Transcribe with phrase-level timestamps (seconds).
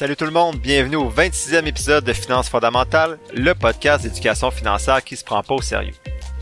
[0.00, 5.04] Salut tout le monde, bienvenue au 26e épisode de Finances fondamentales, le podcast d'éducation financière
[5.04, 5.92] qui se prend pas au sérieux.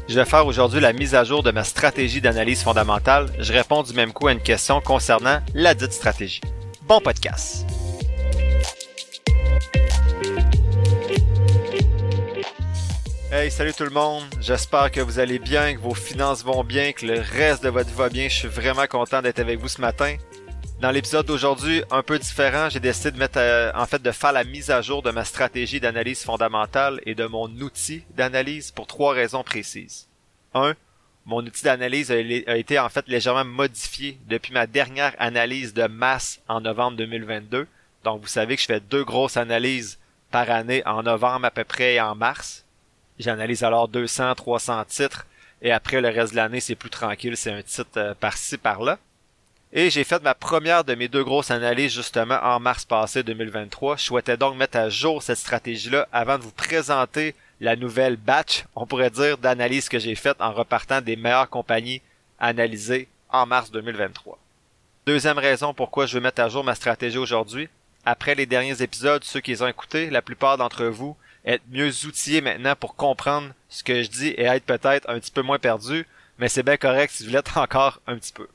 [0.08, 3.26] Je vais faire aujourd'hui la mise à jour de ma stratégie d'analyse fondamentale.
[3.40, 6.40] Je réponds du même coup à une question concernant la dite stratégie.
[6.82, 7.66] Bon podcast!
[13.32, 14.22] Hey, salut tout le monde.
[14.40, 17.88] J'espère que vous allez bien, que vos finances vont bien, que le reste de votre
[17.88, 18.28] vie va bien.
[18.28, 20.14] Je suis vraiment content d'être avec vous ce matin.
[20.80, 24.30] Dans l'épisode d'aujourd'hui, un peu différent, j'ai décidé de mettre, euh, en fait, de faire
[24.30, 28.86] la mise à jour de ma stratégie d'analyse fondamentale et de mon outil d'analyse pour
[28.86, 30.06] trois raisons précises.
[30.54, 30.74] Un,
[31.26, 35.88] mon outil d'analyse a, a, été en fait légèrement modifié depuis ma dernière analyse de
[35.88, 37.66] masse en novembre 2022.
[38.04, 39.98] Donc, vous savez que je fais deux grosses analyses
[40.30, 42.64] par année en novembre à peu près et en mars.
[43.18, 45.26] J'analyse alors 200, 300 titres
[45.60, 49.00] et après le reste de l'année, c'est plus tranquille, c'est un titre euh, par-ci, par-là.
[49.70, 53.96] Et j'ai fait ma première de mes deux grosses analyses justement en mars passé 2023.
[53.96, 58.64] Je souhaitais donc mettre à jour cette stratégie-là avant de vous présenter la nouvelle batch,
[58.74, 62.00] on pourrait dire, d'analyse que j'ai faite en repartant des meilleures compagnies
[62.38, 64.38] analysées en mars 2023.
[65.06, 67.68] Deuxième raison pourquoi je veux mettre à jour ma stratégie aujourd'hui.
[68.06, 71.92] Après les derniers épisodes, ceux qui les ont écoutés, la plupart d'entre vous êtes mieux
[72.06, 75.58] outillés maintenant pour comprendre ce que je dis et être peut-être un petit peu moins
[75.58, 76.06] perdu,
[76.38, 78.48] mais c'est bien correct si vous l'êtes encore un petit peu.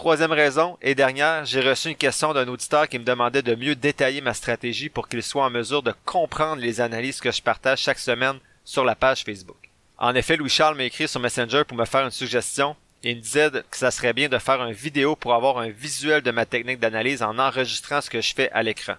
[0.00, 3.74] Troisième raison et dernière, j'ai reçu une question d'un auditeur qui me demandait de mieux
[3.74, 7.80] détailler ma stratégie pour qu'il soit en mesure de comprendre les analyses que je partage
[7.80, 9.58] chaque semaine sur la page Facebook.
[9.98, 13.50] En effet, Louis-Charles m'a écrit sur Messenger pour me faire une suggestion il me disait
[13.50, 16.80] que ça serait bien de faire une vidéo pour avoir un visuel de ma technique
[16.80, 18.94] d'analyse en enregistrant ce que je fais à l'écran.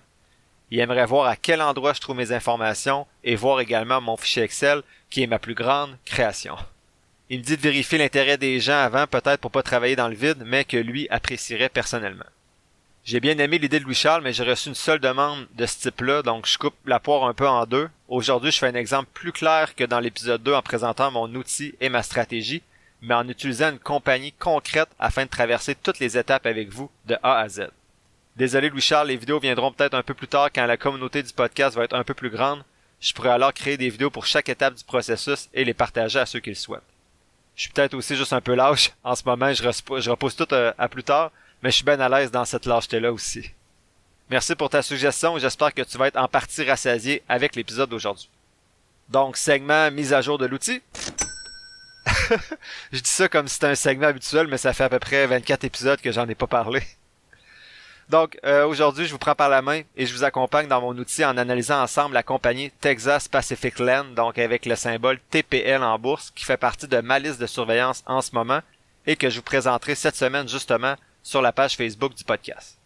[0.69, 4.43] Il aimerait voir à quel endroit je trouve mes informations et voir également mon fichier
[4.43, 6.57] Excel qui est ma plus grande création.
[7.33, 10.15] Il me dit de vérifier l'intérêt des gens avant, peut-être pour pas travailler dans le
[10.15, 12.25] vide, mais que lui apprécierait personnellement.
[13.05, 16.23] J'ai bien aimé l'idée de Louis-Charles, mais j'ai reçu une seule demande de ce type-là,
[16.23, 17.89] donc je coupe la poire un peu en deux.
[18.09, 21.73] Aujourd'hui, je fais un exemple plus clair que dans l'épisode 2 en présentant mon outil
[21.79, 22.63] et ma stratégie,
[23.01, 27.15] mais en utilisant une compagnie concrète afin de traverser toutes les étapes avec vous de
[27.23, 27.69] A à Z.
[28.35, 31.77] Désolé Louis-Charles, les vidéos viendront peut-être un peu plus tard quand la communauté du podcast
[31.77, 32.65] va être un peu plus grande.
[32.99, 36.25] Je pourrais alors créer des vidéos pour chaque étape du processus et les partager à
[36.25, 36.90] ceux qui le souhaitent.
[37.55, 38.91] Je suis peut-être aussi juste un peu lâche.
[39.03, 41.31] En ce moment, je, repose, tout euh, à, plus tard,
[41.61, 43.51] mais je suis bien à l'aise dans cette lâcheté-là aussi.
[44.29, 48.29] Merci pour ta suggestion j'espère que tu vas être en partie rassasié avec l'épisode d'aujourd'hui.
[49.09, 50.81] Donc, segment mise à jour de l'outil.
[52.91, 55.27] je dis ça comme si c'était un segment habituel, mais ça fait à peu près
[55.27, 56.81] 24 épisodes que j'en ai pas parlé.
[58.11, 60.97] Donc euh, aujourd'hui, je vous prends par la main et je vous accompagne dans mon
[60.97, 65.97] outil en analysant ensemble la compagnie Texas Pacific Land, donc avec le symbole TPL en
[65.97, 68.59] bourse, qui fait partie de ma liste de surveillance en ce moment
[69.07, 72.77] et que je vous présenterai cette semaine justement sur la page Facebook du podcast.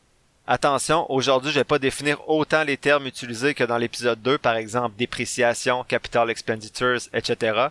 [0.45, 4.57] Attention, aujourd'hui, je vais pas définir autant les termes utilisés que dans l'épisode 2, par
[4.57, 7.69] exemple dépréciation, capital expenditures, etc.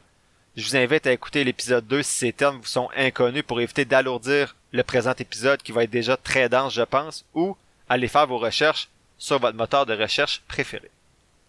[0.57, 3.85] Je vous invite à écouter l'épisode 2 si ces termes vous sont inconnus pour éviter
[3.85, 7.57] d'alourdir le présent épisode qui va être déjà très dense, je pense, ou
[7.89, 8.89] aller faire vos recherches
[9.19, 10.93] sur votre moteur de recherche préféré.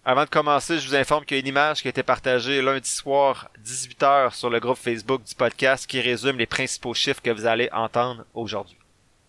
[0.05, 2.63] Avant de commencer, je vous informe qu'il y a une image qui a été partagée
[2.63, 7.29] lundi soir 18h sur le groupe Facebook du podcast qui résume les principaux chiffres que
[7.29, 8.77] vous allez entendre aujourd'hui.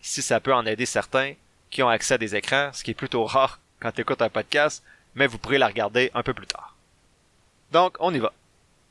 [0.01, 1.33] Si ça peut en aider certains
[1.69, 4.29] qui ont accès à des écrans, ce qui est plutôt rare quand tu écoutes un
[4.29, 4.83] podcast,
[5.13, 6.75] mais vous pourrez la regarder un peu plus tard.
[7.71, 8.33] Donc, on y va.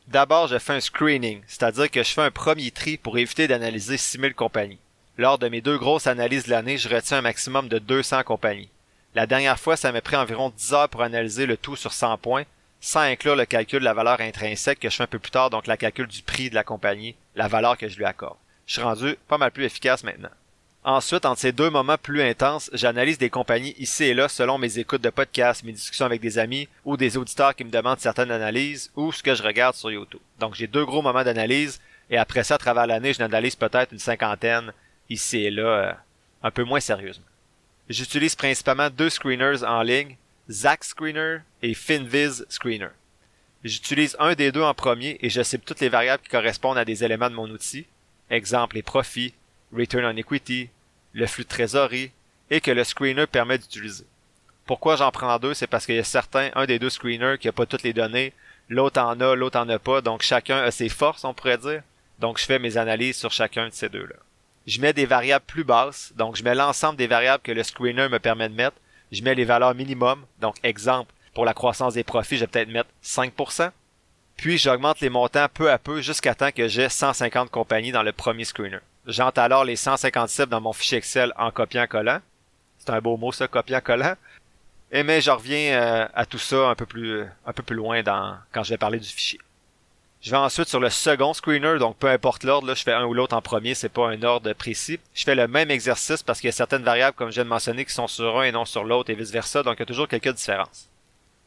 [0.09, 3.97] D'abord, je fais un screening, c'est-à-dire que je fais un premier tri pour éviter d'analyser
[3.97, 4.79] 6000 compagnies.
[5.19, 8.71] Lors de mes deux grosses analyses de l'année, je retiens un maximum de 200 compagnies.
[9.17, 12.19] La dernière fois, ça m'a pris environ 10 heures pour analyser le tout sur 100
[12.19, 12.45] points,
[12.81, 15.51] sans inclure le calcul de la valeur intrinsèque que je fais un peu plus tard,
[15.51, 18.37] donc la calcul du prix de la compagnie, la valeur que je lui accorde.
[18.67, 20.31] Je suis rendu pas mal plus efficace maintenant.
[20.89, 24.79] Ensuite, entre ces deux moments plus intenses, j'analyse des compagnies ici et là selon mes
[24.79, 28.31] écoutes de podcasts, mes discussions avec des amis ou des auditeurs qui me demandent certaines
[28.31, 30.21] analyses ou ce que je regarde sur YouTube.
[30.39, 33.93] Donc j'ai deux gros moments d'analyse et après ça, à travers l'année, je n'analyse peut-être
[33.93, 34.73] une cinquantaine,
[35.11, 35.93] ici et là euh,
[36.45, 37.27] un peu moins sérieusement.
[37.89, 40.15] J'utilise principalement deux screeners en ligne,
[40.49, 42.91] Zack Screener et FinViz Screener.
[43.65, 46.85] J'utilise un des deux en premier et je cible toutes les variables qui correspondent à
[46.85, 47.87] des éléments de mon outil,
[48.31, 49.35] exemple les profits,
[49.73, 50.71] return on equity,
[51.17, 52.13] le flux de trésorerie,
[52.51, 54.07] et que le screener permet d'utiliser.
[54.67, 55.55] Pourquoi j'en prends deux?
[55.55, 57.93] C'est parce qu'il y a certains, un des deux screeners qui a pas toutes les
[57.93, 58.33] données,
[58.69, 61.83] l'autre en a, l'autre en a pas, donc chacun a ses forces, on pourrait dire.
[62.21, 64.17] Donc je fais mes analyses sur chacun de ces deux-là
[64.67, 68.09] je mets des variables plus basses, donc je mets l'ensemble des variables que le screener
[68.09, 68.77] me permet de mettre,
[69.13, 72.69] je mets les valeurs minimum, donc exemple, pour la croissance des profits, je vais peut-être
[72.69, 73.71] mettre 5%,
[74.37, 78.13] puis j'augmente les montants peu à peu jusqu'à temps que j'ai 150 compagnies dans le
[78.13, 78.79] premier screener.
[79.07, 82.21] J'entre alors les 150 cibles dans mon fichier Excel en copiant-collant.
[82.79, 84.17] C'est un beau mot ça, copiant-collant.
[84.91, 88.03] Et mais je reviens euh, à tout ça un peu plus un peu plus loin
[88.03, 89.41] dans quand je vais parler du fichier.
[90.21, 93.15] Je vais ensuite sur le second screener, donc peu importe l'ordre, je fais un ou
[93.15, 94.99] l'autre en premier, c'est pas un ordre précis.
[95.15, 97.49] Je fais le même exercice parce qu'il y a certaines variables, comme je viens de
[97.49, 99.83] mentionner, qui sont sur un et non sur l'autre et vice versa, donc il y
[99.83, 100.89] a toujours quelques différences.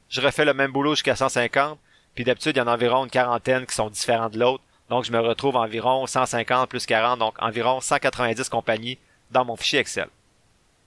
[0.08, 1.78] Je refais le même boulot jusqu'à 150,
[2.16, 5.06] puis d'habitude, il y en a environ une quarantaine qui sont différents de l'autre, donc
[5.06, 8.98] je me retrouve environ 150 plus 40, donc environ 190 compagnies
[9.32, 10.08] dans mon fichier Excel.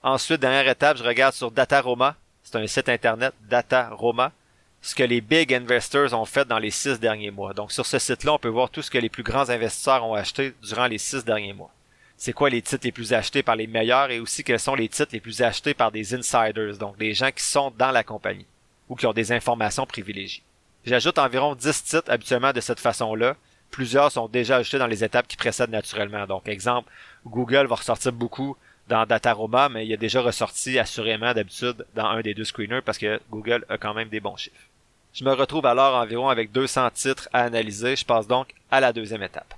[0.02, 4.32] Ensuite, dernière étape, je regarde sur Dataroma, c'est un site internet, Dataroma,
[4.80, 7.54] ce que les big investors ont fait dans les six derniers mois.
[7.54, 10.14] Donc sur ce site-là, on peut voir tout ce que les plus grands investisseurs ont
[10.14, 11.70] acheté durant les six derniers mois.
[12.16, 14.88] C'est quoi les titres les plus achetés par les meilleurs et aussi quels sont les
[14.88, 18.46] titres les plus achetés par des insiders, donc des gens qui sont dans la compagnie
[18.88, 20.42] ou qui ont des informations privilégiées.
[20.84, 23.36] J'ajoute environ 10 titres habituellement de cette façon-là.
[23.72, 26.26] Plusieurs sont déjà ajoutés dans les étapes qui précèdent naturellement.
[26.26, 26.88] Donc exemple,
[27.26, 32.20] Google va ressortir beaucoup dans Dataroma, mais il a déjà ressorti assurément d'habitude dans un
[32.20, 34.68] des deux screeners parce que Google a quand même des bons chiffres.
[35.14, 37.96] Je me retrouve alors environ avec 200 titres à analyser.
[37.96, 39.54] Je passe donc à la deuxième étape.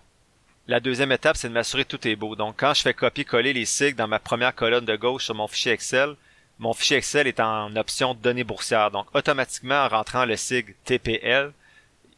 [0.66, 2.36] La deuxième étape, c'est de m'assurer que tout est beau.
[2.36, 5.46] Donc, quand je fais copier-coller les sigles dans ma première colonne de gauche sur mon
[5.46, 6.14] fichier Excel,
[6.58, 8.90] mon fichier Excel est en option données boursières.
[8.90, 11.52] Donc, automatiquement, en rentrant le sigle TPL,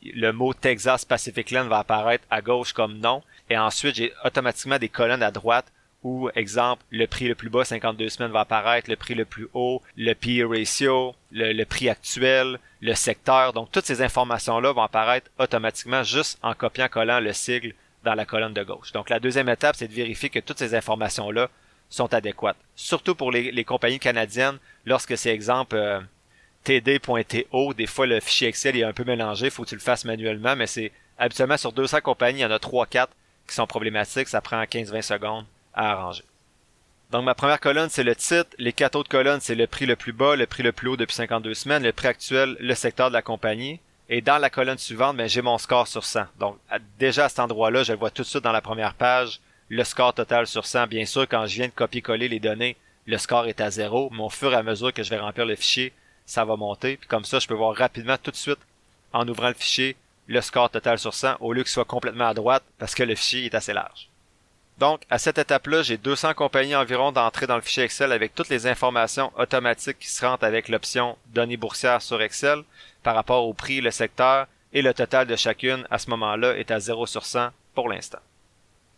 [0.02, 3.22] le mot Texas Pacific Land va apparaître à gauche comme nom.
[3.50, 5.72] Et ensuite, j'ai automatiquement des colonnes à droite
[6.02, 9.48] où, exemple, le prix le plus bas, 52 semaines, va apparaître, le prix le plus
[9.54, 13.52] haut, le PE ratio, le, prix actuel, le secteur.
[13.52, 18.54] Donc, toutes ces informations-là vont apparaître automatiquement juste en copiant-collant le sigle dans la colonne
[18.54, 18.92] de gauche.
[18.92, 21.48] Donc, la deuxième étape, c'est de vérifier que toutes ces informations-là
[21.88, 22.56] sont adéquates.
[22.76, 26.00] Surtout pour les, compagnies canadiennes, lorsque c'est exemple euh,
[26.66, 30.04] td.to, des fois le fichier Excel est un peu mélangé, faut que tu le fasses
[30.04, 33.06] manuellement, mais c'est habituellement sur 200 compagnies, il y en a 3-4
[33.46, 36.24] qui sont problématiques, ça prend 15-20 secondes à arranger.
[37.12, 38.50] Donc ma première colonne, c'est le titre.
[38.58, 40.96] Les quatre autres colonnes, c'est le prix le plus bas, le prix le plus haut
[40.96, 43.78] depuis 52 semaines, le prix actuel, le secteur de la compagnie.
[44.08, 46.24] Et dans la colonne suivante, ben, j'ai mon score sur 100.
[46.40, 46.58] Donc
[46.98, 49.84] déjà à cet endroit-là, je le vois tout de suite dans la première page, le
[49.84, 50.88] score total sur 100.
[50.88, 52.76] Bien sûr, quand je viens de copier-coller les données,
[53.06, 55.46] le score est à zéro, mais au fur et à mesure que je vais remplir
[55.46, 55.92] le fichier,
[56.26, 56.96] ça va monter.
[56.96, 58.58] Puis comme ça, je peux voir rapidement tout de suite,
[59.12, 59.96] en ouvrant le fichier,
[60.26, 63.14] le score total sur 100, au lieu qu'il soit complètement à droite, parce que le
[63.14, 64.10] fichier est assez large.
[64.78, 68.50] Donc, à cette étape-là, j'ai 200 compagnies environ d'entrer dans le fichier Excel avec toutes
[68.50, 72.62] les informations automatiques qui se rentrent avec l'option données boursières sur Excel
[73.02, 76.70] par rapport au prix, le secteur et le total de chacune à ce moment-là est
[76.70, 78.18] à 0 sur 100 pour l'instant.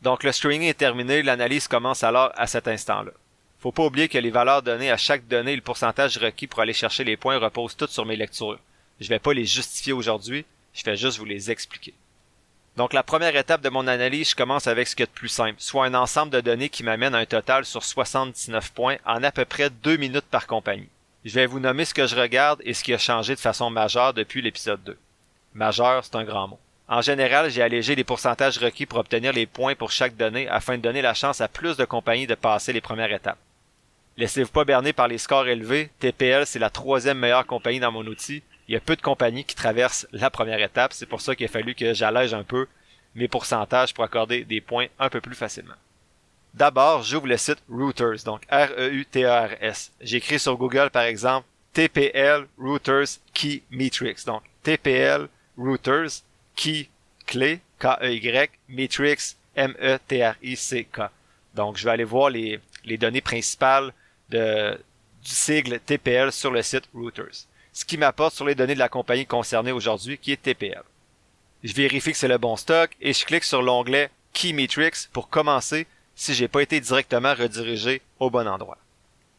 [0.02, 3.12] Donc, le screening est terminé, l'analyse commence alors à cet instant-là.
[3.60, 6.60] Faut pas oublier que les valeurs données à chaque donnée et le pourcentage requis pour
[6.60, 8.58] aller chercher les points reposent toutes sur mes lectures.
[9.00, 10.44] Je vais pas les justifier aujourd'hui,
[10.74, 11.94] je vais juste vous les expliquer.
[12.76, 15.28] Donc la première étape de mon analyse, je commence avec ce qui est de plus
[15.28, 19.24] simple, soit un ensemble de données qui m'amène à un total sur 79 points en
[19.24, 20.88] à peu près 2 minutes par compagnie.
[21.24, 23.70] Je vais vous nommer ce que je regarde et ce qui a changé de façon
[23.70, 24.96] majeure depuis l'épisode 2.
[25.54, 26.60] Majeur, c'est un grand mot.
[26.86, 30.76] En général, j'ai allégé les pourcentages requis pour obtenir les points pour chaque donnée afin
[30.76, 33.38] de donner la chance à plus de compagnies de passer les premières étapes.
[34.18, 38.06] Laissez-vous pas berner par les scores élevés, TPL c'est la troisième meilleure compagnie dans mon
[38.06, 40.92] outil il y a peu de compagnies qui traversent la première étape.
[40.92, 42.66] C'est pour ça qu'il a fallu que j'allège un peu
[43.14, 45.74] mes pourcentages pour accorder des points un peu plus facilement.
[46.52, 49.92] D'abord, j'ouvre le site Routers, donc R-E-U-T-E-R-S.
[50.00, 54.24] J'écris sur Google, par exemple, TPL Routers Key Matrix.
[54.26, 56.22] Donc, TPL Routers
[56.54, 56.88] Key
[57.26, 61.00] Clé, K-E-Y, Matrix, M-E-T-R-I-C-K.
[61.54, 63.92] Donc, je vais aller voir les, les données principales
[64.30, 64.78] de,
[65.22, 67.46] du sigle TPL sur le site Routers
[67.78, 70.82] ce qui m'apporte sur les données de la compagnie concernée aujourd'hui qui est TPL.
[71.62, 75.28] Je vérifie que c'est le bon stock et je clique sur l'onglet Key Matrix pour
[75.28, 78.78] commencer si j'ai pas été directement redirigé au bon endroit.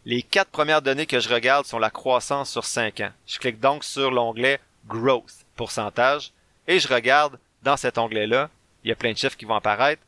[0.06, 3.12] Les quatre premières données que je regarde sont la croissance sur 5 ans.
[3.28, 6.32] Je clique donc sur l'onglet Growth, pourcentage,
[6.66, 8.50] et je regarde dans cet onglet-là,
[8.86, 10.02] il y a plein de chiffres qui vont apparaître.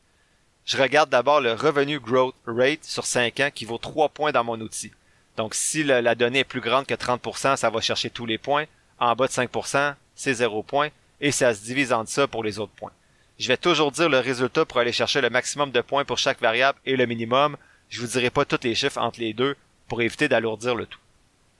[0.64, 4.44] Je regarde d'abord le revenu growth rate sur 5 ans qui vaut 3 points dans
[4.44, 4.92] mon outil.
[5.36, 8.66] Donc, si la, donnée est plus grande que 30%, ça va chercher tous les points.
[8.98, 10.90] En bas de 5%, c'est 0 points.
[11.20, 12.92] Et ça se divise entre ça pour les autres points.
[13.38, 16.40] Je vais toujours dire le résultat pour aller chercher le maximum de points pour chaque
[16.40, 17.56] variable et le minimum.
[17.88, 19.56] Je vous dirai pas tous les chiffres entre les deux
[19.88, 21.00] pour éviter d'alourdir le tout.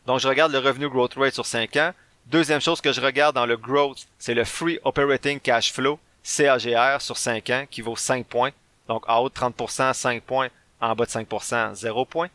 [0.06, 1.92] Donc, je regarde le revenu growth rate sur 5 ans.
[2.26, 7.00] Deuxième chose que je regarde dans le growth, c'est le free operating cash flow, CAGR,
[7.00, 8.52] sur 5 ans, qui vaut 5 points.
[8.92, 10.50] Donc, en haut de 30%, 5 points.
[10.78, 12.28] En bas de 5%, 0 points.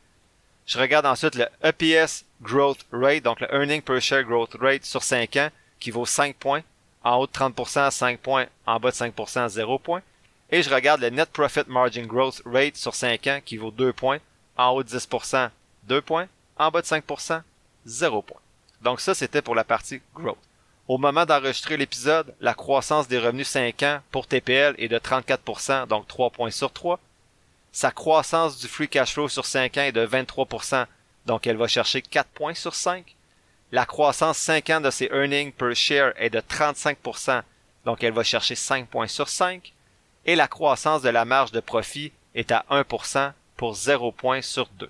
[0.65, 5.03] Je regarde ensuite le EPS Growth Rate, donc le Earning Per Share Growth Rate sur
[5.03, 5.49] 5 ans,
[5.79, 6.63] qui vaut 5 points.
[7.03, 8.47] En haut de 30%, 5 points.
[8.65, 10.01] En bas de 5%, 0 points.
[10.49, 13.93] Et je regarde le Net Profit Margin Growth Rate sur 5 ans, qui vaut 2
[13.93, 14.17] points.
[14.57, 15.51] En haut de 10%,
[15.83, 16.27] 2 points.
[16.57, 17.43] En bas de 5%,
[17.85, 18.41] 0 points.
[18.81, 20.39] Donc ça, c'était pour la partie growth.
[20.87, 25.85] Au moment d'enregistrer l'épisode, la croissance des revenus 5 ans pour TPL est de 34%,
[25.87, 26.97] donc 3 points sur 3.
[27.73, 30.85] Sa croissance du free cash flow sur 5 ans est de 23%,
[31.25, 33.17] donc elle va chercher 4 points sur 5.
[33.73, 37.41] La croissance 5 ans de ses earnings per share est de 35%,
[37.83, 39.73] donc elle va chercher 5 points sur 5.
[40.25, 44.67] Et la croissance de la marge de profit est à 1% pour 0 points sur
[44.79, 44.89] 2.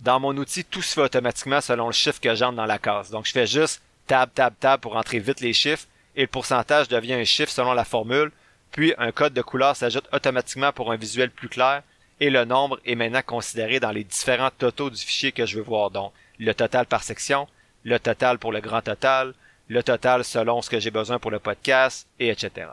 [0.00, 3.10] Dans mon outil, tout se fait automatiquement selon le chiffre que j'entre dans la case.
[3.10, 6.88] Donc je fais juste tab, tab, tab pour entrer vite les chiffres et le pourcentage
[6.88, 8.32] devient un chiffre selon la formule,
[8.72, 11.82] puis un code de couleur s'ajoute automatiquement pour un visuel plus clair
[12.20, 15.64] et le nombre est maintenant considéré dans les différents totaux du fichier que je veux
[15.64, 15.90] voir.
[15.90, 17.46] Donc le total par section,
[17.84, 19.34] le total pour le grand total,
[19.68, 22.68] le total selon ce que j'ai besoin pour le podcast, et etc.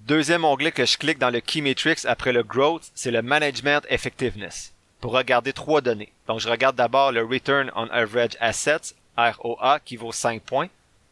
[0.00, 3.84] Deuxième onglet que je clique dans le Key Matrix après le Growth, c'est le Management
[3.90, 6.12] Effectiveness pour regarder trois données.
[6.26, 10.68] Donc je regarde d'abord le Return on Average Assets, ROA, qui vaut 5 points.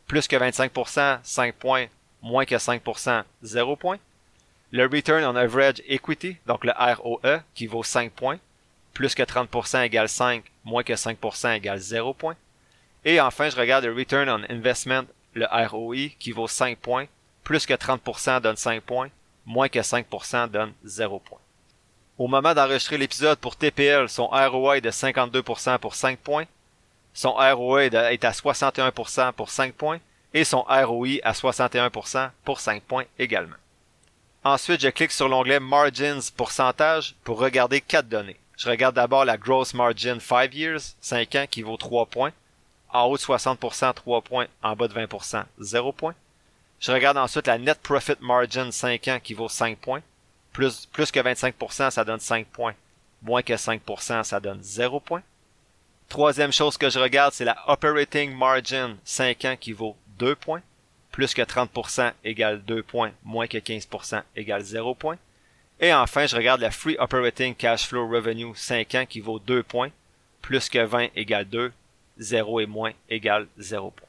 [0.06, 1.86] Plus que 25%, 5 points.
[2.22, 3.98] Moins que 5%, 0 points.
[4.70, 8.38] Le Return on Average Equity, donc le ROE, qui vaut 5 points.
[8.94, 12.36] Plus que 30% égale 5, moins que 5% égale 0 points.
[13.04, 17.06] Et enfin, je regarde le Return on Investment, le ROI, qui vaut 5 points.
[17.44, 19.08] Plus que 30% donne 5 points,
[19.44, 21.40] moins que 5% donne 0 points.
[22.18, 26.46] Au moment d'enregistrer l'épisode pour TPL, son ROI est de 52% pour 5 points,
[27.16, 30.00] son ROA est à 61% pour 5 points
[30.34, 33.56] et son ROI à 61% pour 5 points également.
[34.44, 38.36] Ensuite, je clique sur l'onglet Margins pourcentage pour regarder 4 données.
[38.58, 42.32] Je regarde d'abord la Gross Margin 5 Years, 5 ans qui vaut 3 points.
[42.90, 44.46] En haut de 60%, 3 points.
[44.62, 46.14] En bas de 20%, 0 points.
[46.80, 50.02] Je regarde ensuite la Net Profit Margin 5 ans qui vaut 5 points.
[50.52, 52.74] Plus, plus que 25%, ça donne 5 points.
[53.22, 55.22] Moins que 5%, ça donne 0 points.
[56.08, 60.62] Troisième chose que je regarde, c'est la Operating Margin 5 ans qui vaut 2 points.
[61.10, 63.12] Plus que 30% égale 2 points.
[63.24, 65.18] Moins que 15% égale 0 points.
[65.80, 69.62] Et enfin, je regarde la Free Operating Cash Flow Revenue 5 ans qui vaut 2
[69.62, 69.90] points.
[70.42, 71.72] Plus que 20 égale 2.
[72.18, 74.08] 0 et moins égale 0 points.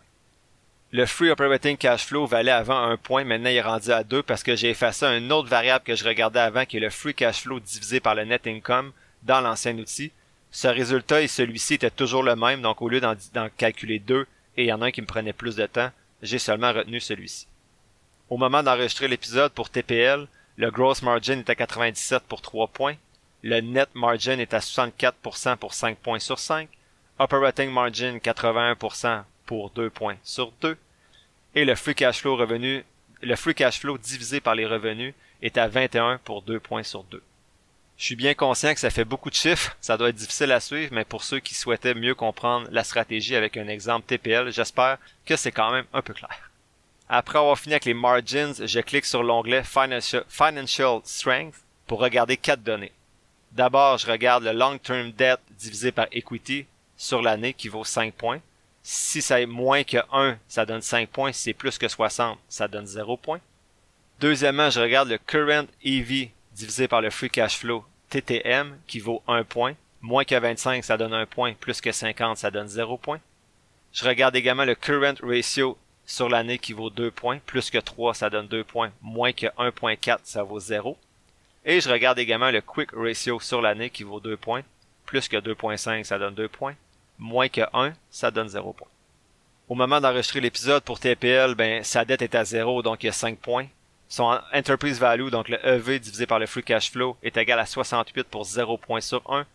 [0.92, 4.24] Le Free Operating Cash Flow valait avant un point, maintenant il est rendu à 2
[4.24, 7.14] parce que j'ai effacé une autre variable que je regardais avant qui est le Free
[7.14, 10.12] Cash Flow divisé par le Net Income dans l'ancien outil.
[10.60, 14.26] Ce résultat et celui-ci étaient toujours le même, donc au lieu d'en calculer deux
[14.58, 15.92] et il y en a un qui me prenait plus de temps,
[16.24, 17.46] j'ai seulement retenu celui-ci.
[18.32, 22.96] Au moment d'enregistrer l'épisode pour TPL, le gross margin est à 97 pour 3 points,
[23.44, 26.68] le net margin est à 64% pour 5 points sur 5,
[27.20, 30.76] operating margin 81% pour 2 points sur 2.
[31.54, 32.84] Et le free cash flow revenu,
[33.22, 37.04] le free cash flow divisé par les revenus est à 21 pour 2 points sur
[37.04, 37.22] 2.
[37.98, 40.60] Je suis bien conscient que ça fait beaucoup de chiffres, ça doit être difficile à
[40.60, 45.00] suivre, mais pour ceux qui souhaitaient mieux comprendre la stratégie avec un exemple TPL, j'espère
[45.26, 46.52] que c'est quand même un peu clair.
[47.10, 51.56] Après avoir fini avec les margins, je clique sur l'onglet Financial, Strength
[51.88, 52.92] pour regarder quatre données.
[53.54, 58.14] D'abord, je regarde le Long Term Debt divisé par Equity sur l'année qui vaut 5
[58.14, 58.42] points.
[58.84, 61.32] Si ça est moins que 1, ça donne 5 points.
[61.32, 63.40] Si c'est plus que 60, ça donne 0 points.
[64.20, 69.24] Deuxièmement, je regarde le Current EV divisé par le Free Cash Flow TTM qui vaut
[69.28, 69.74] 1 point.
[70.02, 71.54] Moins que 25, ça donne 1 point.
[71.54, 73.20] Plus que 50, ça donne 0 point.
[73.94, 77.40] Je regarde également le Current Ratio sur l'année qui vaut 2 points.
[77.46, 78.92] Plus que 3, ça donne 2 points.
[79.02, 80.98] Moins que 1.4, ça vaut 0.
[81.66, 84.64] Et je regarde également le Quick Ratio sur l'année qui vaut 2 points.
[85.06, 86.76] Plus que 2.5, ça donne 2 points
[87.18, 88.88] moins que 1, ça donne 0 points.
[89.70, 93.10] Au moment d'enregistrer l'épisode pour TPL, ben, sa dette est à 0, donc il y
[93.10, 93.68] a 5 points.
[94.10, 97.66] Son Enterprise Value, donc le EV divisé par le Free Cash Flow, est égal à
[97.66, 99.46] 68 pour 0 points sur 1.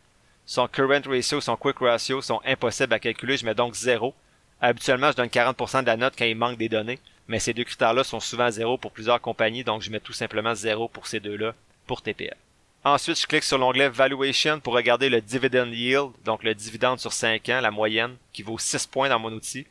[0.45, 4.15] Son Current Ratio, son Quick Ratio sont impossibles à calculer, je mets donc 0.
[4.61, 7.65] Habituellement, je donne 40% de la note quand il manque des données, mais ces deux
[7.65, 11.21] critères-là sont souvent 0 pour plusieurs compagnies, donc je mets tout simplement 0 pour ces
[11.21, 11.55] deux-là
[11.87, 12.37] pour TPL.
[12.85, 17.13] Ensuite, je clique sur l'onglet Valuation pour regarder le Dividend Yield, donc le dividende sur
[17.13, 19.67] 5 ans, la moyenne, qui vaut 6 points dans mon outil.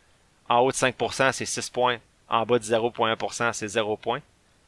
[0.47, 1.97] En haut de 5%, c'est 6 points.
[2.29, 4.21] En bas de 0.1%, c'est 0 points.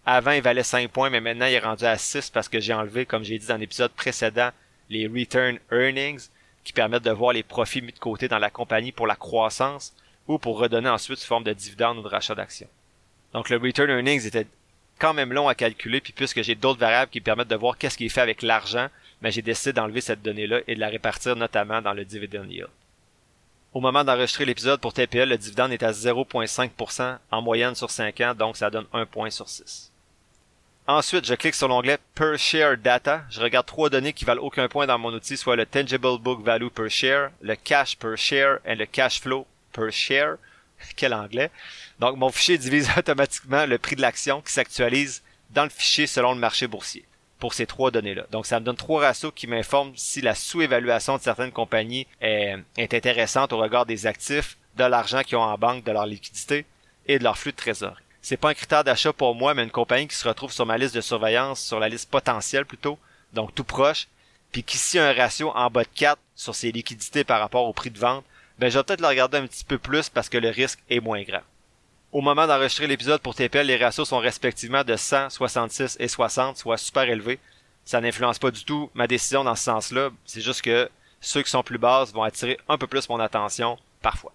[0.06, 2.74] Avant, il valait 5 points, mais maintenant, il est rendu à 6 parce que j'ai
[2.74, 4.50] enlevé, comme j'ai dit dans l'épisode précédent,
[4.90, 6.28] les Return Earnings,
[6.64, 9.94] qui permettent de voir les profits mis de côté dans la compagnie pour la croissance
[10.28, 12.68] ou pour redonner ensuite sous forme de dividende ou de rachat d'actions.
[13.34, 14.48] Donc le Return Earnings était
[15.00, 17.98] quand même long à calculer, puis puisque j'ai d'autres variables qui permettent de voir qu'est-ce
[17.98, 18.88] qui est fait avec l'argent,
[19.22, 22.70] mais j'ai décidé d'enlever cette donnée-là et de la répartir notamment dans le dividend yield.
[23.74, 28.22] Au moment d'enregistrer l'épisode pour TPL, le dividende est à 0.5% en moyenne sur 5
[28.22, 29.93] ans, donc ça donne 1 point sur 6.
[30.86, 33.24] Ensuite, je clique sur l'onglet Per Share Data.
[33.30, 36.44] Je regarde trois données qui valent aucun point dans mon outil, soit le Tangible Book
[36.44, 40.38] Value per Share, le Cash per Share et le Cash Flow per share.
[40.96, 41.50] Quel anglais.
[42.00, 46.34] Donc, mon fichier divise automatiquement le prix de l'action qui s'actualise dans le fichier selon
[46.34, 47.06] le marché boursier
[47.40, 48.26] pour ces trois données-là.
[48.32, 52.56] Donc, ça me donne trois ratios qui m'informent si la sous-évaluation de certaines compagnies est,
[52.78, 56.66] est intéressante au regard des actifs, de l'argent qu'ils ont en banque, de leur liquidité
[57.06, 58.03] et de leur flux de trésorerie.
[58.24, 60.78] C'est pas un critère d'achat pour moi, mais une compagnie qui se retrouve sur ma
[60.78, 62.98] liste de surveillance, sur la liste potentielle plutôt,
[63.34, 64.08] donc tout proche,
[64.54, 67.92] puis qu'ici un ratio en bas de 4 sur ses liquidités par rapport au prix
[67.92, 68.24] de vente,
[68.60, 71.02] ben je vais peut-être le regarder un petit peu plus parce que le risque est
[71.02, 71.42] moins grand.
[72.14, 76.56] Au moment d'enregistrer l'épisode pour TPL, les ratios sont respectivement de 100, 66 et 60,
[76.56, 77.40] soit super élevés.
[77.84, 80.12] Ça n'influence pas du tout ma décision dans ce sens-là.
[80.24, 80.90] C'est juste que
[81.20, 84.32] ceux qui sont plus basses vont attirer un peu plus mon attention parfois.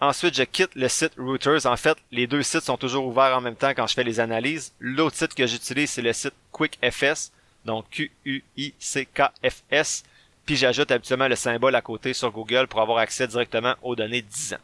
[0.00, 1.66] Ensuite, je quitte le site Routers.
[1.66, 4.20] En fait, les deux sites sont toujours ouverts en même temps quand je fais les
[4.20, 4.72] analyses.
[4.78, 7.32] L'autre site que j'utilise, c'est le site QuickFS,
[7.64, 8.44] donc Q-U-I-C-K-F-S.
[10.46, 14.22] Puis j'ajoute habituellement le symbole à côté sur Google pour avoir accès directement aux données
[14.22, 14.60] 10 ans.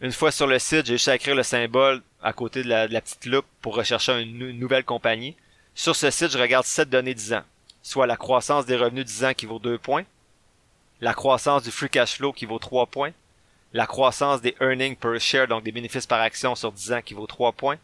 [0.00, 2.88] Une fois sur le site, j'ai juste à écrire le symbole à côté de la,
[2.88, 5.36] petite loupe pour rechercher une, nouvelle compagnie.
[5.74, 7.44] Sur ce site, je regarde 7 données 10 ans,
[7.82, 10.04] soit la croissance des revenus 10 ans qui vaut 2 points,
[11.00, 13.12] la croissance du free cash flow qui vaut 3 points,
[13.78, 17.14] la croissance des earnings per share, donc des bénéfices par action sur 10 ans qui
[17.14, 17.76] vaut 3 points.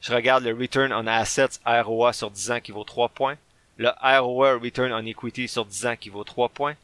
[0.00, 3.36] Je regarde le return on assets ROA sur 10 ans qui vaut 3 points,
[3.76, 6.76] le ROA return on equity sur 10 ans qui vaut 3 points,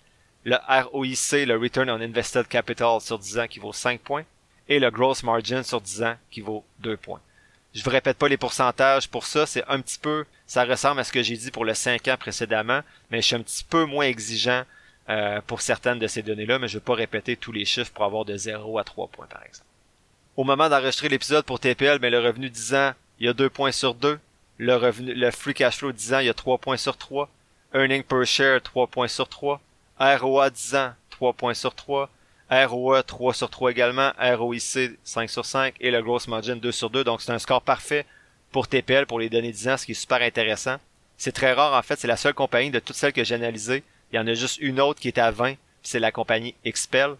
[0.44, 4.24] le ROIC, le return on invested capital sur 10 ans qui vaut 5 points,
[4.68, 7.22] et le gross margin sur 10 ans qui vaut 2 points.
[7.72, 11.04] Je vous répète pas les pourcentages pour ça, c'est un petit peu, ça ressemble à
[11.04, 13.86] ce que j'ai dit pour le 5 ans précédemment, mais je suis un petit peu
[13.86, 14.64] moins exigeant
[15.08, 18.04] euh, pour certaines de ces données-là, mais je vais pas répéter tous les chiffres pour
[18.04, 19.66] avoir de 0 à 3 points par exemple.
[20.36, 23.50] Au moment d'enregistrer l'épisode pour TPL, mais le revenu 10 ans, il y a 2
[23.50, 24.18] points sur 2.
[24.58, 27.28] Le revenu, le free cash flow 10 ans, il y a 3 points sur 3.
[27.74, 29.60] Earning per share, 3 points sur 3.
[29.98, 32.08] ROA 10 ans, 3 points sur 3.
[32.50, 36.90] ROE 3 sur 3 également, ROIC 5 sur 5 et le gross margin 2 sur
[36.90, 37.04] 2.
[37.04, 38.06] Donc c'est un score parfait
[38.50, 40.76] pour TPL pour les données 10 ans, ce qui est super intéressant.
[41.16, 43.84] C'est très rare en fait, c'est la seule compagnie de toutes celles que j'ai analysées.
[44.12, 47.16] Il y en a juste une autre qui est à 20, c'est la compagnie Expel.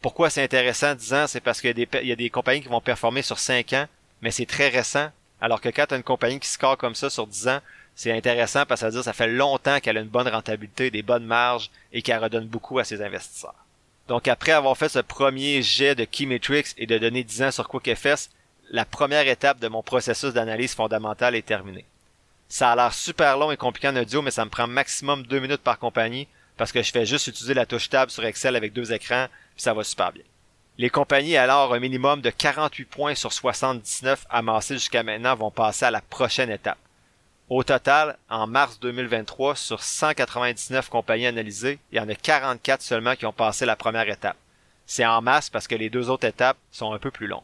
[0.00, 1.26] Pourquoi c'est intéressant 10 ans?
[1.26, 3.86] C'est parce qu'il y, a des, compagnies qui vont performer sur 5 ans,
[4.22, 5.10] mais c'est très récent.
[5.40, 7.60] Alors que quand tu as une compagnie qui score comme ça sur 10 ans,
[7.94, 10.28] c'est intéressant parce que ça veut dire que ça fait longtemps qu'elle a une bonne
[10.28, 13.54] rentabilité, des bonnes marges et qu'elle redonne beaucoup à ses investisseurs.
[14.08, 17.68] Donc après avoir fait ce premier jet de Keymetrics et de donner 10 ans sur
[17.68, 18.30] QuickFS,
[18.70, 21.84] la première étape de mon processus d'analyse fondamentale est terminée.
[22.52, 25.38] Ça a l'air super long et compliqué en audio, mais ça me prend maximum 2
[25.38, 28.72] minutes par compagnie parce que je fais juste utiliser la touche tab sur Excel avec
[28.72, 30.24] deux écrans, puis ça va super bien.
[30.76, 35.84] Les compagnies alors un minimum de 48 points sur 79 amassés jusqu'à maintenant vont passer
[35.84, 36.78] à la prochaine étape.
[37.48, 43.14] Au total, en mars 2023, sur 199 compagnies analysées, il y en a 44 seulement
[43.14, 44.36] qui ont passé la première étape.
[44.86, 47.42] C'est en masse parce que les deux autres étapes sont un peu plus longues.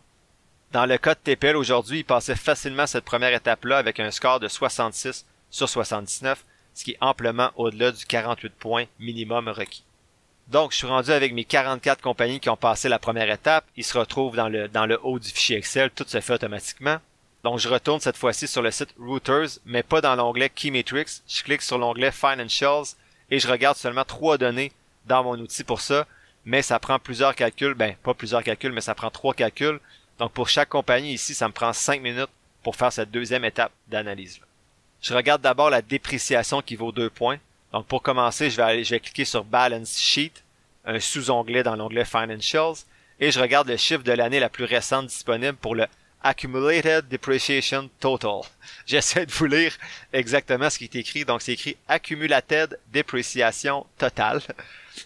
[0.72, 4.40] Dans le cas de TPL aujourd'hui, il passait facilement cette première étape-là avec un score
[4.40, 9.84] de 66 sur 79, ce qui est amplement au-delà du 48 points minimum requis.
[10.48, 13.64] Donc, je suis rendu avec mes 44 compagnies qui ont passé la première étape.
[13.76, 15.90] Ils se retrouvent dans le, haut du fichier Excel.
[15.90, 16.98] Tout se fait automatiquement.
[17.42, 21.22] Donc je retourne cette fois-ci sur le site Routers, mais pas dans l'onglet Keymetrics.
[21.28, 22.96] Je clique sur l'onglet Financials
[23.30, 24.72] et je regarde seulement trois données
[25.04, 26.06] dans mon outil pour ça.
[26.44, 29.80] Mais ça prend plusieurs calculs, ben pas plusieurs calculs, mais ça prend trois calculs.
[30.18, 32.30] Donc pour chaque compagnie ici, ça me prend cinq minutes
[32.62, 34.40] pour faire cette deuxième étape d'analyse.
[35.02, 37.38] Je regarde d'abord la dépréciation qui vaut deux points.
[37.72, 40.32] Donc pour commencer, je vais, je vais cliquer sur Balance Sheet,
[40.84, 42.76] un sous-onglet dans l'onglet Financials,
[43.20, 45.86] et je regarde le chiffre de l'année la plus récente disponible pour le
[46.22, 48.40] Accumulated Depreciation Total.
[48.86, 49.76] J'essaie de vous lire
[50.12, 51.24] exactement ce qui est écrit.
[51.24, 54.42] Donc, c'est écrit Accumulated Depreciation Total.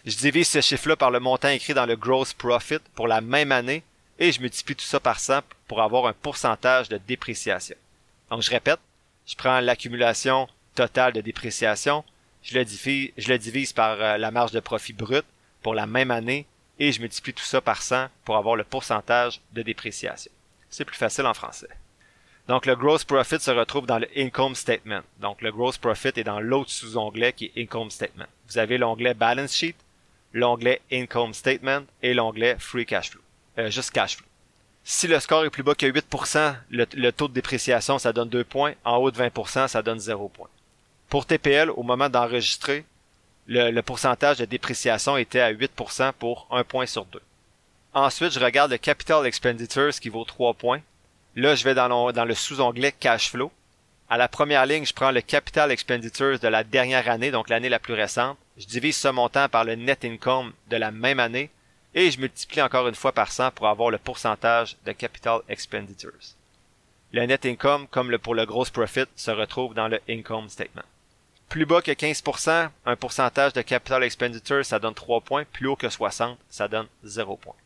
[0.06, 3.52] Je divise ce chiffre-là par le montant écrit dans le Gross Profit pour la même
[3.52, 3.82] année
[4.20, 7.76] et je multiplie tout ça par 100 pour avoir un pourcentage de dépréciation.
[8.30, 8.78] Donc, je répète,
[9.26, 12.04] je prends l'accumulation totale de dépréciation,
[12.42, 15.24] je le divise, divise par euh, la marge de profit brut
[15.62, 16.46] pour la même année
[16.78, 20.30] et je multiplie tout ça par 100 pour avoir le pourcentage de dépréciation
[20.70, 21.68] c'est plus facile en français.
[22.48, 25.02] Donc le gross profit se retrouve dans le income statement.
[25.20, 28.26] Donc le gross profit est dans l'autre sous-onglet qui est income statement.
[28.48, 29.76] Vous avez l'onglet balance sheet,
[30.32, 33.20] l'onglet income statement et l'onglet free cash flow.
[33.58, 34.26] Euh, juste cash flow.
[34.84, 38.44] Si le score est plus bas que 8%, le, taux de dépréciation, ça donne 2
[38.44, 38.74] points.
[38.84, 40.48] En haut de 20%, ça donne 0 points.
[41.08, 42.84] Pour TPL, au moment d'enregistrer,
[43.46, 47.20] le, pourcentage de dépréciation était à 8% pour 1 point sur 2.
[47.92, 50.80] Ensuite, je regarde le Capital Expenditures qui vaut 3 points.
[51.36, 53.52] Là, je vais dans le, dans le sous-onglet Cash Flow.
[54.08, 57.68] À la première ligne, je prends le Capital Expenditures de la dernière année, donc l'année
[57.68, 58.36] la plus récente.
[58.56, 61.50] Je divise ce montant par le Net Income de la même année.
[61.94, 66.12] Et je multiplie encore une fois par 100 pour avoir le pourcentage de capital expenditures.
[67.12, 70.84] Le net income, comme pour le gross profit, se retrouve dans le income statement.
[71.48, 75.44] Plus bas que 15%, un pourcentage de capital expenditure, ça donne 3 points.
[75.52, 77.56] Plus haut que 60, ça donne 0 points.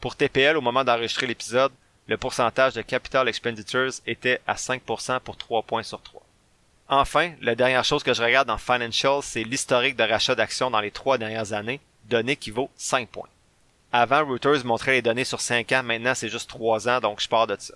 [0.00, 1.72] Pour TPL, au moment d'enregistrer l'épisode,
[2.06, 6.20] le pourcentage de capital expenditures était à 5% pour 3 points sur 3.
[6.88, 10.80] Enfin, la dernière chose que je regarde dans Financial, c'est l'historique de rachat d'actions dans
[10.80, 13.28] les trois dernières années, données qui vaut 5 points.
[13.92, 17.28] Avant, Reuters montrait les données sur 5 ans, maintenant c'est juste 3 ans, donc je
[17.28, 17.74] pars de ça.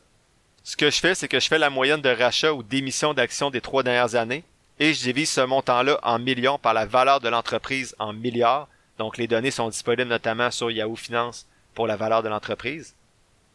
[0.65, 3.51] Ce que je fais, c'est que je fais la moyenne de rachat ou d'émission d'actions
[3.51, 4.45] des trois dernières années,
[4.79, 8.69] et je divise ce montant-là en millions par la valeur de l'entreprise en milliards.
[8.99, 12.95] Donc les données sont disponibles notamment sur Yahoo Finance pour la valeur de l'entreprise.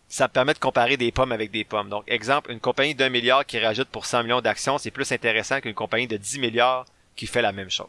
[0.08, 1.90] Ça permet de comparer des pommes avec des pommes.
[1.90, 5.62] Donc exemple, une compagnie d'un milliard qui rajoute pour 100 millions d'actions, c'est plus intéressant
[5.62, 7.88] qu'une compagnie de 10 milliards qui fait la même chose.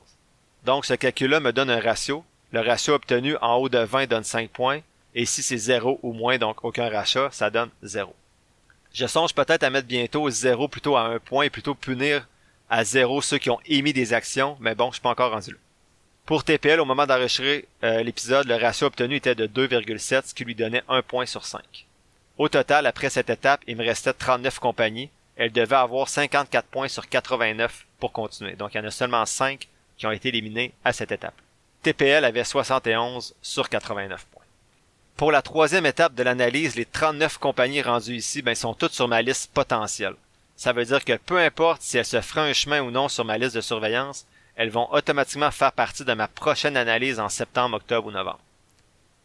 [0.64, 2.24] Donc ce calcul-là me donne un ratio.
[2.54, 4.78] Le ratio obtenu en haut de 20 donne 5 points.
[5.16, 8.14] Et si c'est 0 ou moins, donc aucun rachat, ça donne 0.
[8.92, 12.28] Je songe peut-être à mettre bientôt 0 plutôt à 1 point et plutôt punir
[12.70, 15.50] à zéro ceux qui ont émis des actions, mais bon, je suis pas encore rendu
[15.50, 15.56] là.
[16.26, 20.44] Pour TPL, au moment d'enregistrer euh, l'épisode, le ratio obtenu était de 2,7, ce qui
[20.44, 21.60] lui donnait 1 point sur 5.
[22.38, 25.10] Au total, après cette étape, il me restait 39 compagnies.
[25.34, 28.54] Elles devaient avoir 54 points sur 89 pour continuer.
[28.54, 31.34] Donc, il y en a seulement 5 qui ont été éliminés à cette étape.
[31.84, 34.42] TPL avait 71 sur 89 points.
[35.18, 39.06] Pour la troisième étape de l'analyse, les 39 compagnies rendues ici ben, sont toutes sur
[39.06, 40.14] ma liste potentielle.
[40.56, 43.26] Ça veut dire que peu importe si elles se feront un chemin ou non sur
[43.26, 44.24] ma liste de surveillance,
[44.56, 48.40] elles vont automatiquement faire partie de ma prochaine analyse en septembre, octobre ou novembre.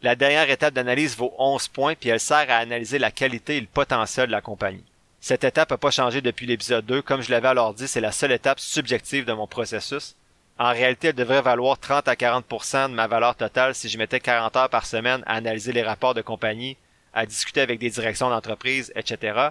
[0.02, 3.60] La dernière étape d'analyse vaut 11 points puis elle sert à analyser la qualité et
[3.62, 4.84] le potentiel de la compagnie.
[5.22, 7.00] Cette étape n'a pas changé depuis l'épisode 2.
[7.00, 10.14] Comme je l'avais alors dit, c'est la seule étape subjective de mon processus.
[10.60, 14.20] En réalité, elle devrait valoir 30 à 40% de ma valeur totale si je mettais
[14.20, 16.76] 40 heures par semaine à analyser les rapports de compagnie,
[17.14, 19.48] à discuter avec des directions d'entreprise, etc.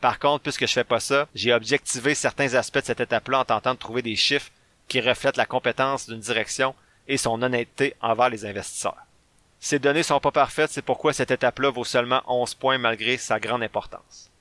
[0.00, 3.44] Par contre, puisque je fais pas ça, j'ai objectivé certains aspects de cette étape-là en
[3.44, 4.52] tentant de trouver des chiffres
[4.86, 6.76] qui reflètent la compétence d'une direction
[7.08, 9.04] et son honnêteté envers les investisseurs.
[9.58, 13.40] Ces données sont pas parfaites, c'est pourquoi cette étape-là vaut seulement 11 points malgré sa
[13.40, 14.31] grande importance.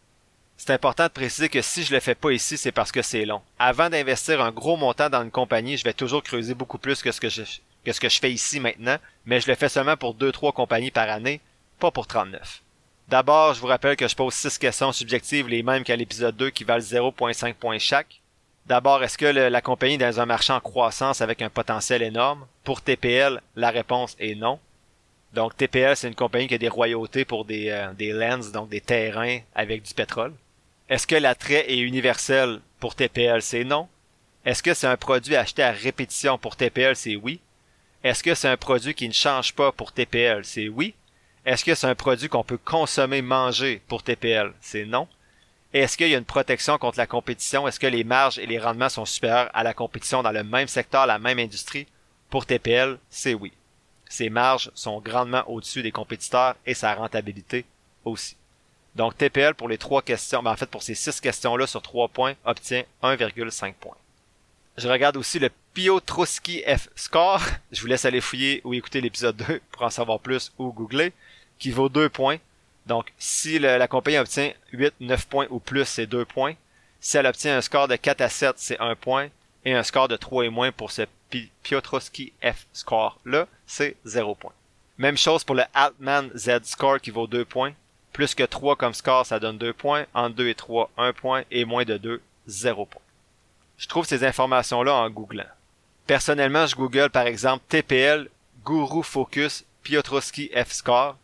[0.64, 3.26] C'est important de préciser que si je le fais pas ici, c'est parce que c'est
[3.26, 3.42] long.
[3.58, 7.12] Avant d'investir un gros montant dans une compagnie, je vais toujours creuser beaucoup plus que
[7.12, 7.42] ce que je,
[7.84, 10.92] que ce que je fais ici maintenant, mais je le fais seulement pour 2-3 compagnies
[10.92, 11.42] par année,
[11.80, 12.62] pas pour 39.
[13.08, 16.52] D'abord, je vous rappelle que je pose 6 questions subjectives, les mêmes qu'à l'épisode 2
[16.52, 18.22] qui valent 0.5 points chaque.
[18.68, 22.46] D'abord, est-ce que la compagnie est dans un marché en croissance avec un potentiel énorme?
[22.64, 24.60] Pour TPL, la réponse est non.
[25.34, 28.70] Donc TPL, c'est une compagnie qui a des royautés pour des, euh, des lands, donc
[28.70, 30.34] des terrains avec du pétrole.
[30.92, 33.42] Est-ce que l'attrait est universel pour TPL?
[33.42, 33.88] C'est non.
[34.44, 36.98] Est-ce que c'est un produit acheté à répétition pour TPL?
[36.98, 37.40] C'est oui.
[38.04, 40.44] Est-ce que c'est un produit qui ne change pas pour TPL?
[40.44, 40.94] C'est oui.
[41.46, 44.52] Est-ce que c'est un produit qu'on peut consommer, manger pour TPL?
[44.60, 45.08] C'est non.
[45.74, 47.70] Est-ce qu'il y a une protection contre la compétition?
[47.70, 50.68] Est-ce que les marges et les rendements sont supérieurs à la compétition dans le même
[50.68, 51.88] secteur, la même industrie?
[52.30, 53.54] Pour TPL, c'est oui.
[54.10, 57.64] Ses marges sont grandement au-dessus des compétiteurs et sa rentabilité
[58.04, 58.36] aussi.
[58.96, 62.08] Donc TPL pour les trois questions, ben en fait pour ces six questions-là sur trois
[62.08, 63.96] points, obtient 1,5 points.
[64.78, 67.42] Je regarde aussi le Piotrowski F score.
[67.72, 71.14] Je vous laisse aller fouiller ou écouter l'épisode 2 pour en savoir plus ou googler
[71.60, 72.38] qui vaut 2 points.
[72.88, 76.56] Donc, si la compagnie obtient 8, 9 points ou plus, c'est 2 points.
[77.00, 79.30] Si elle obtient un score de 4 à 7, c'est 1 point.
[79.64, 81.04] Et un score de 3 et moins pour ce
[81.64, 84.54] Piotrowski F score-là, c'est 0 point.
[84.98, 87.74] Même chose pour le Altman Z score qui vaut 2 points.
[88.14, 90.06] Plus que 3 comme score, ça donne 2 points.
[90.14, 91.44] Entre 2 et 3, 1 point.
[91.52, 93.02] Et moins de 2, 0 point.
[93.78, 95.46] Je trouve ces informations-là en googlant.
[96.08, 98.30] Personnellement, je google par exemple TPL
[98.66, 101.16] Guru Focus Piotrowski F score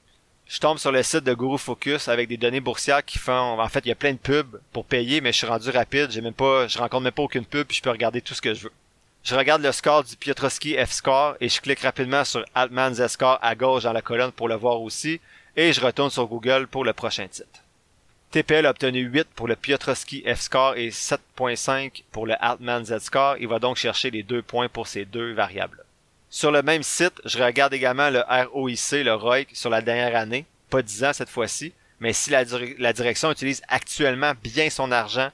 [0.47, 3.67] je tombe sur le site de Guru Focus avec des données boursières qui font en
[3.67, 6.21] fait il y a plein de pubs pour payer mais je suis rendu rapide j'ai
[6.21, 8.53] même pas je rencontre même pas aucune pub puis je peux regarder tout ce que
[8.53, 8.71] je veux
[9.23, 13.07] je regarde le score du Piotrowski F score et je clique rapidement sur Altman Z
[13.07, 15.19] score à gauche dans la colonne pour le voir aussi
[15.57, 17.63] et je retourne sur Google pour le prochain titre
[18.31, 22.99] TPL a obtenu 8 pour le Piotrowski F score et 7.5 pour le Altman Z
[22.99, 25.83] score il va donc chercher les deux points pour ces deux variables
[26.29, 30.45] sur le même site, je regarde également le ROIC, le ROIC, sur la dernière année.
[30.69, 32.43] Pas 10 ans cette fois-ci, mais si la,
[32.93, 35.29] direction utilise actuellement bien son argent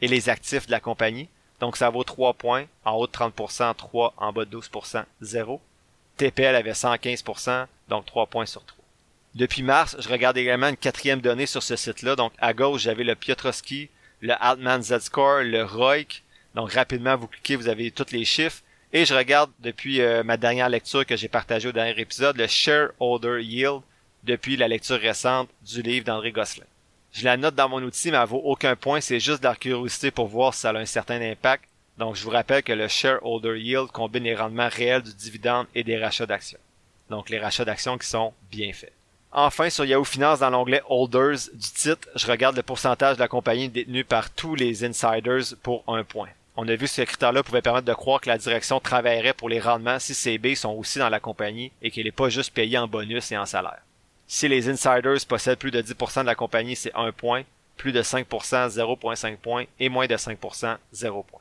[0.00, 1.28] et les actifs de la compagnie.
[1.60, 5.60] Donc ça vaut 3 points, en haut de 30%, 3, en bas de 12%, 0.
[6.16, 8.77] TPL avait 115%, donc 3 points sur 3.
[9.34, 12.16] Depuis mars, je regarde également une quatrième donnée sur ce site-là.
[12.16, 13.88] Donc à gauche, j'avais le Piotrowski,
[14.20, 16.24] le Altman Z-Score, le ROIC.
[16.54, 18.62] Donc rapidement, vous cliquez, vous avez tous les chiffres.
[18.92, 22.46] Et je regarde depuis euh, ma dernière lecture que j'ai partagée au dernier épisode, le
[22.46, 23.82] Shareholder Yield,
[24.24, 26.64] depuis la lecture récente du livre d'André Gosselin.
[27.12, 29.54] Je la note dans mon outil, mais elle vaut aucun point, c'est juste de la
[29.54, 31.64] curiosité pour voir si ça a un certain impact.
[31.98, 35.84] Donc je vous rappelle que le Shareholder Yield combine les rendements réels du dividende et
[35.84, 36.60] des rachats d'actions.
[37.10, 38.92] Donc les rachats d'actions qui sont bien faits.
[39.30, 43.28] Enfin, sur Yahoo Finance, dans l'onglet Holders du titre, je regarde le pourcentage de la
[43.28, 46.28] compagnie détenue par tous les insiders pour un point.
[46.56, 49.50] On a vu que ce critère-là pouvait permettre de croire que la direction travaillerait pour
[49.50, 52.78] les rendements si CB sont aussi dans la compagnie et qu'elle n'est pas juste payée
[52.78, 53.82] en bonus et en salaire.
[54.26, 57.42] Si les insiders possèdent plus de 10% de la compagnie, c'est 1 point,
[57.76, 61.40] plus de 5%, 0.5 points et moins de 5%, 0 point.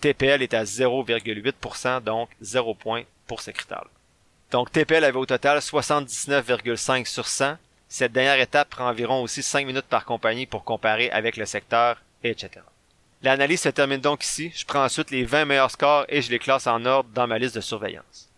[0.00, 3.88] TPL est à 0,8%, donc 0 point pour ce critère-là.
[4.52, 7.56] Donc TPL avait au total 79,5 sur 100.
[7.88, 12.02] Cette dernière étape prend environ aussi 5 minutes par compagnie pour comparer avec le secteur,
[12.22, 12.60] etc.
[13.22, 14.52] L'analyse se termine donc ici.
[14.54, 17.38] Je prends ensuite les 20 meilleurs scores et je les classe en ordre dans ma
[17.38, 18.28] liste de surveillance.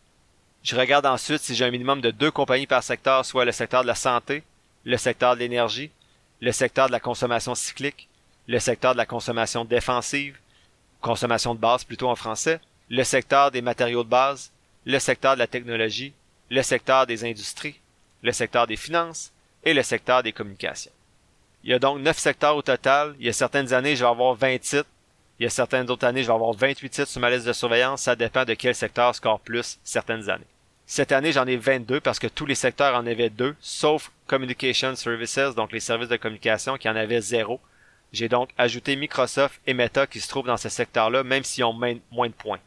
[0.63, 3.83] Je regarde ensuite si j'ai un minimum de deux compagnies par secteur, soit le secteur
[3.83, 4.45] de la santé,
[4.85, 5.91] le secteur de l'énergie,
[6.41, 8.09] le secteur de la consommation cyclique,
[8.47, 10.39] le secteur de la consommation défensive,
[11.01, 14.53] consommation de base plutôt en français, le secteur des matériaux de base,
[14.85, 16.13] le secteur de la technologie,
[16.51, 17.81] le secteur des industries,
[18.23, 19.33] le secteur des finances
[19.65, 20.93] et le secteur des communications.
[21.65, 23.15] Il y a donc neuf secteurs au total.
[23.19, 24.89] Il y a certaines années, je vais avoir 20 titres.
[25.41, 27.53] Il y a certaines autres années, je vais avoir 28 titres sur ma liste de
[27.53, 28.03] surveillance.
[28.03, 30.45] Ça dépend de quel secteur score plus certaines années.
[30.87, 34.95] Cette année, j'en ai 22 parce que tous les secteurs en avaient deux, sauf Communication
[34.95, 37.59] Services, donc les services de communication, qui en avaient zéro.
[38.13, 41.73] J'ai donc ajouté Microsoft et Meta qui se trouvent dans ce secteur-là, même s'ils ont
[41.73, 42.61] moins de points.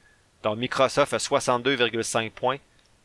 [0.47, 2.55] Donc Microsoft a 62,5 points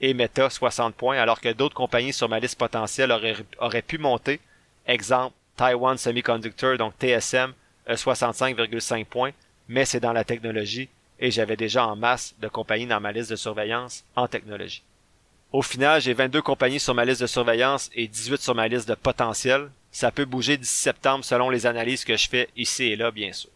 [0.01, 3.11] et Meta 60 points, alors que d'autres compagnies sur ma liste potentielle
[3.59, 4.39] auraient, pu monter.
[4.87, 7.53] Exemple, Taiwan Semiconductor, donc TSM,
[7.89, 9.33] a 65,5 points,
[9.67, 13.31] mais c'est dans la technologie et j'avais déjà en masse de compagnies dans ma liste
[13.31, 14.85] de surveillance en technologie.
[15.51, 18.89] Au final, j'ai 22 compagnies sur ma liste de surveillance et 18 sur ma liste
[18.89, 19.69] de potentiel.
[19.91, 23.33] Ça peut bouger d'ici septembre selon les analyses que je fais ici et là, bien
[23.33, 23.51] sûr.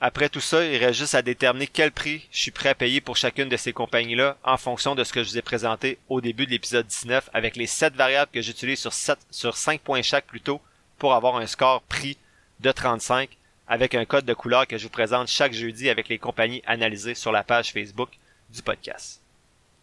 [0.00, 3.00] Après tout ça, il reste juste à déterminer quel prix je suis prêt à payer
[3.00, 6.20] pour chacune de ces compagnies-là en fonction de ce que je vous ai présenté au
[6.20, 10.02] début de l'épisode 19 avec les 7 variables que j'utilise sur 7, sur 5 points
[10.02, 10.60] chaque plutôt
[10.98, 12.16] pour avoir un score prix
[12.60, 13.28] de 35
[13.66, 17.16] avec un code de couleur que je vous présente chaque jeudi avec les compagnies analysées
[17.16, 18.10] sur la page Facebook
[18.50, 19.20] du podcast.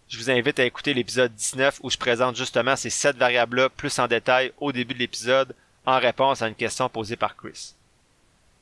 [0.08, 4.00] Je vous invite à écouter l'épisode 19 où je présente justement ces 7 variables-là plus
[4.00, 5.54] en détail au début de l'épisode
[5.86, 7.74] en réponse à une question posée par Chris.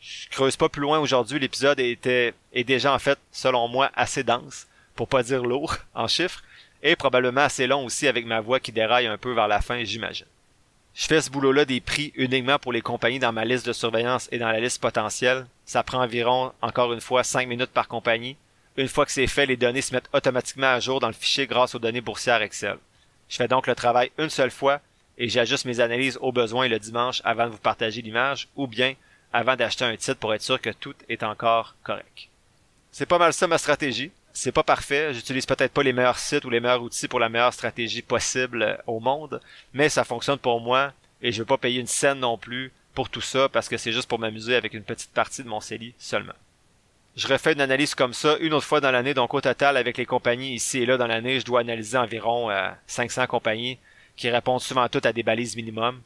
[0.05, 1.39] Je creuse pas plus loin aujourd'hui.
[1.39, 6.09] L'épisode était est déjà en fait, selon moi, assez dense, pour pas dire lourd en
[6.09, 6.43] chiffres,
[6.81, 9.81] et probablement assez long aussi avec ma voix qui déraille un peu vers la fin,
[9.85, 10.25] j'imagine.
[10.93, 14.27] Je fais ce boulot-là des prix uniquement pour les compagnies dans ma liste de surveillance
[14.33, 15.47] et dans la liste potentielle.
[15.65, 18.35] Ça prend environ, encore une fois, 5 minutes par compagnie.
[18.75, 21.47] Une fois que c'est fait, les données se mettent automatiquement à jour dans le fichier
[21.47, 22.77] grâce aux données boursières Excel.
[23.29, 24.81] Je fais donc le travail une seule fois
[25.17, 28.95] et j'ajuste mes analyses au besoin le dimanche avant de vous partager l'image ou bien
[29.33, 32.29] avant d'acheter un titre pour être sûr que tout est encore correct.
[32.91, 34.11] C'est pas mal ça ma stratégie.
[34.33, 35.13] C'est pas parfait.
[35.13, 38.63] J'utilise peut-être pas les meilleurs sites ou les meilleurs outils pour la meilleure stratégie possible
[38.63, 39.41] euh, au monde,
[39.73, 43.09] mais ça fonctionne pour moi et je veux pas payer une scène non plus pour
[43.09, 45.93] tout ça parce que c'est juste pour m'amuser avec une petite partie de mon CELI
[45.97, 46.33] seulement.
[47.15, 49.97] Je refais une analyse comme ça une autre fois dans l'année, donc au total avec
[49.97, 52.49] les compagnies ici et là dans l'année, je dois analyser environ
[52.87, 53.77] 500 euh, compagnies
[54.15, 56.01] qui répondent souvent toutes à des balises minimum.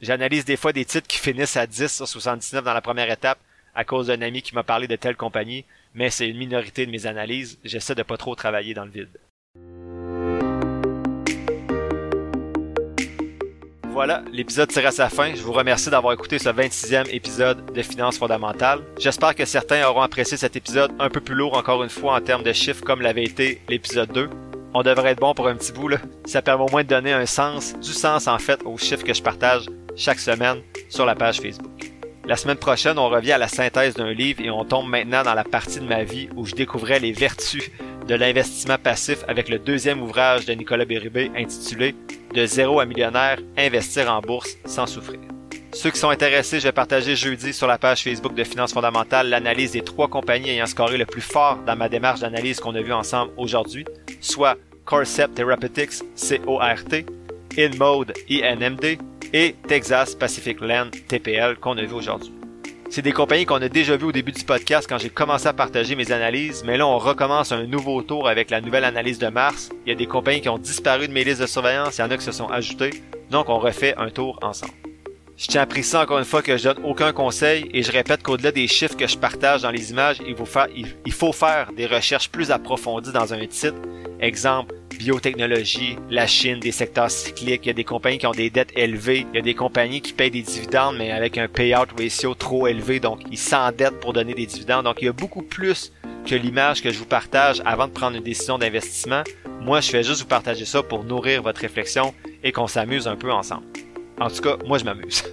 [0.00, 3.38] J'analyse des fois des titres qui finissent à 10 sur 79 dans la première étape
[3.74, 6.90] à cause d'un ami qui m'a parlé de telle compagnie, mais c'est une minorité de
[6.92, 7.58] mes analyses.
[7.64, 9.08] J'essaie de pas trop travailler dans le vide.
[13.90, 15.34] Voilà, l'épisode tire à sa fin.
[15.34, 18.84] Je vous remercie d'avoir écouté ce 26e épisode de Finances fondamentales.
[19.00, 22.20] J'espère que certains auront apprécié cet épisode un peu plus lourd encore une fois en
[22.20, 24.30] termes de chiffres comme l'avait été l'épisode 2
[24.74, 25.88] on devrait être bon pour un petit bout.
[25.88, 25.96] Là.
[26.26, 29.14] Ça permet au moins de donner un sens, du sens en fait, aux chiffres que
[29.14, 29.66] je partage
[29.98, 31.90] chaque semaine sur la page Facebook.
[32.24, 35.34] La semaine prochaine, on revient à la synthèse d'un livre et on tombe maintenant dans
[35.34, 37.70] la partie de ma vie où je découvrais les vertus
[38.06, 41.94] de l'investissement passif avec le deuxième ouvrage de Nicolas Béribé intitulé
[42.34, 45.18] De zéro à millionnaire, investir en bourse sans souffrir.
[45.72, 49.28] Ceux qui sont intéressés, je vais partager jeudi sur la page Facebook de Finances fondamentales
[49.28, 52.80] l'analyse des trois compagnies ayant scoré le plus fort dans ma démarche d'analyse qu'on a
[52.80, 53.84] vu ensemble aujourd'hui,
[54.20, 57.04] soit Corcept Therapeutics, CORT,
[57.58, 58.98] InMode, INMD,
[59.32, 62.32] et Texas Pacific Land, TPL, qu'on a vu aujourd'hui.
[62.90, 65.52] C'est des compagnies qu'on a déjà vues au début du podcast quand j'ai commencé à
[65.52, 69.28] partager mes analyses, mais là on recommence un nouveau tour avec la nouvelle analyse de
[69.28, 69.68] mars.
[69.84, 72.04] Il y a des compagnies qui ont disparu de mes listes de surveillance, il y
[72.04, 74.72] en a qui se sont ajoutées, donc on refait un tour ensemble.
[75.36, 78.22] Je tiens à préciser encore une fois que je donne aucun conseil et je répète
[78.22, 81.70] qu'au-delà des chiffres que je partage dans les images, il faut, faire, il faut faire
[81.76, 83.76] des recherches plus approfondies dans un titre.
[84.18, 88.50] Exemple, biotechnologie, la Chine, des secteurs cycliques, il y a des compagnies qui ont des
[88.50, 91.86] dettes élevées, il y a des compagnies qui payent des dividendes mais avec un payout
[91.98, 94.84] ratio trop élevé, donc ils s'endettent pour donner des dividendes.
[94.84, 95.92] Donc il y a beaucoup plus
[96.26, 99.22] que l'image que je vous partage avant de prendre une décision d'investissement.
[99.60, 103.16] Moi, je fais juste vous partager ça pour nourrir votre réflexion et qu'on s'amuse un
[103.16, 103.66] peu ensemble.
[104.20, 105.24] En tout cas, moi je m'amuse.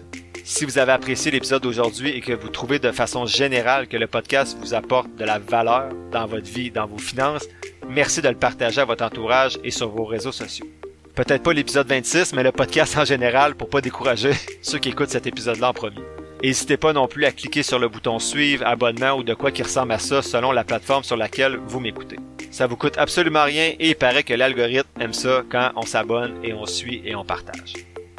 [0.48, 4.06] Si vous avez apprécié l'épisode d'aujourd'hui et que vous trouvez de façon générale que le
[4.06, 7.48] podcast vous apporte de la valeur dans votre vie, dans vos finances,
[7.90, 10.68] merci de le partager à votre entourage et sur vos réseaux sociaux.
[11.16, 15.10] Peut-être pas l'épisode 26, mais le podcast en général pour pas décourager ceux qui écoutent
[15.10, 16.04] cet épisode-là en premier.
[16.44, 19.64] N'hésitez pas non plus à cliquer sur le bouton suivre, abonnement ou de quoi qui
[19.64, 22.20] ressemble à ça selon la plateforme sur laquelle vous m'écoutez.
[22.52, 26.36] Ça vous coûte absolument rien et il paraît que l'algorithme aime ça quand on s'abonne
[26.44, 27.74] et on suit et on partage.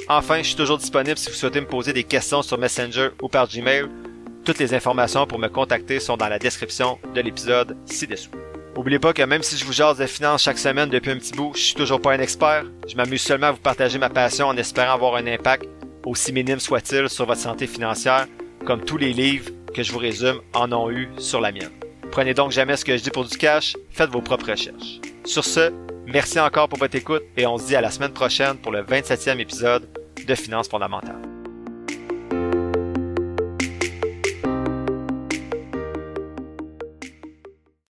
[0.09, 3.29] Enfin, je suis toujours disponible si vous souhaitez me poser des questions sur Messenger ou
[3.29, 3.87] par Gmail.
[4.45, 8.31] Toutes les informations pour me contacter sont dans la description de l'épisode ci-dessous.
[8.77, 11.33] N'oubliez pas que même si je vous jase de finances chaque semaine depuis un petit
[11.33, 12.65] bout, je suis toujours pas un expert.
[12.87, 15.65] Je m'amuse seulement à vous partager ma passion en espérant avoir un impact,
[16.05, 18.29] aussi minime soit-il, sur votre santé financière,
[18.65, 21.73] comme tous les livres que je vous résume en ont eu sur la mienne.
[22.13, 25.01] Prenez donc jamais ce que je dis pour du cash, faites vos propres recherches.
[25.25, 25.73] Sur ce,
[26.07, 28.83] merci encore pour votre écoute et on se dit à la semaine prochaine pour le
[28.83, 29.89] 27e épisode
[30.27, 31.36] de Finances fondamentales.